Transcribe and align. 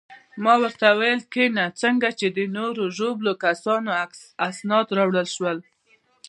ما 0.43 0.53
ورته 0.61 0.85
وویل: 0.91 1.21
کښېنه، 1.33 1.63
څنګه 1.81 2.09
چې 2.19 2.27
د 2.37 2.39
نورو 2.57 2.83
ژوبلو 2.97 3.33
کسانو 3.45 3.89
اسناد 4.49 4.87
راوړل 4.97 5.27
شول. 5.35 5.57